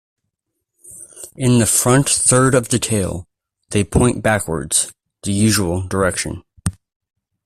[1.35, 3.27] In the front third of the tail,
[3.69, 6.43] they point backwards, the usual direction.